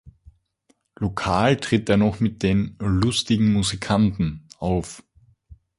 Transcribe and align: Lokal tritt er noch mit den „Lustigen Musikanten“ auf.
Lokal 0.95 1.57
tritt 1.57 1.87
er 1.87 1.95
noch 1.97 2.19
mit 2.19 2.41
den 2.41 2.75
„Lustigen 2.79 3.53
Musikanten“ 3.53 4.47
auf. 4.57 5.03